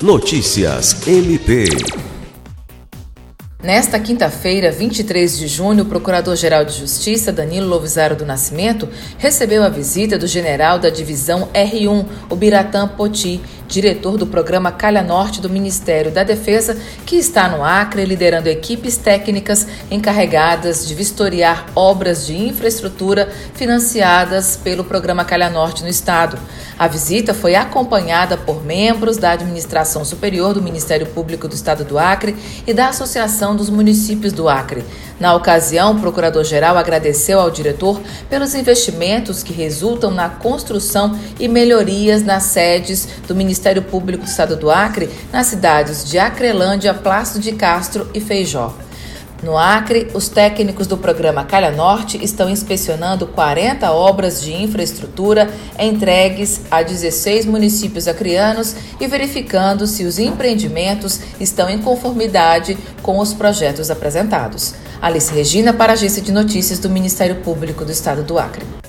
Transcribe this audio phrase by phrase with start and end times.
[0.00, 1.64] Notícias MP.
[3.60, 8.88] Nesta quinta-feira, 23 de junho, o Procurador-Geral de Justiça, Danilo Lovisaro do Nascimento,
[9.18, 15.02] recebeu a visita do general da divisão R1, o Biratã Poti, diretor do programa Calha
[15.02, 21.66] Norte do Ministério da Defesa, que está no Acre liderando equipes técnicas encarregadas de vistoriar
[21.76, 26.38] obras de infraestrutura financiadas pelo programa Calha Norte no estado.
[26.78, 31.98] A visita foi acompanhada por membros da administração superior do Ministério Público do Estado do
[31.98, 34.84] Acre e da Associação dos Municípios do Acre.
[35.18, 42.22] Na ocasião, o procurador-geral agradeceu ao diretor pelos investimentos que resultam na construção e melhorias
[42.22, 47.52] nas sedes do Ministério Público do Estado do Acre, nas cidades de Acrelândia, Plácido de
[47.52, 48.74] Castro e Feijó.
[49.42, 55.48] No Acre, os técnicos do programa Calha Norte estão inspecionando 40 obras de infraestrutura
[55.78, 63.32] entregues a 16 municípios acreanos e verificando se os empreendimentos estão em conformidade com os
[63.32, 64.74] projetos apresentados.
[65.00, 68.87] Alice Regina, para a Agência de Notícias do Ministério Público do Estado do Acre.